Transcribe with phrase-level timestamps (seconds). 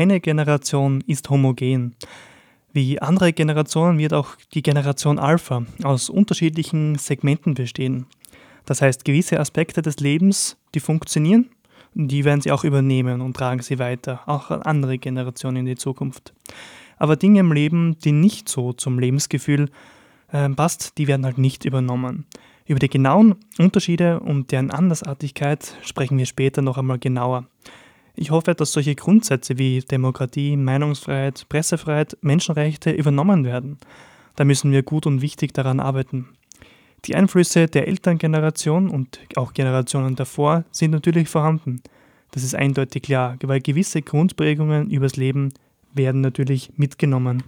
[0.00, 1.94] keine Generation ist homogen.
[2.72, 8.06] Wie andere Generationen wird auch die Generation Alpha aus unterschiedlichen Segmenten bestehen.
[8.64, 11.50] Das heißt, gewisse Aspekte des Lebens, die funktionieren,
[11.92, 15.76] die werden sie auch übernehmen und tragen sie weiter, auch an andere Generationen in die
[15.76, 16.32] Zukunft.
[16.96, 19.68] Aber Dinge im Leben, die nicht so zum Lebensgefühl
[20.32, 22.24] äh, passt, die werden halt nicht übernommen.
[22.64, 27.44] Über die genauen Unterschiede und deren Andersartigkeit sprechen wir später noch einmal genauer.
[28.20, 33.78] Ich hoffe, dass solche Grundsätze wie Demokratie, Meinungsfreiheit, Pressefreiheit, Menschenrechte übernommen werden.
[34.36, 36.28] Da müssen wir gut und wichtig daran arbeiten.
[37.06, 41.80] Die Einflüsse der Elterngeneration und auch Generationen davor sind natürlich vorhanden.
[42.32, 45.54] Das ist eindeutig klar, weil gewisse Grundprägungen übers Leben
[45.94, 47.38] werden natürlich mitgenommen.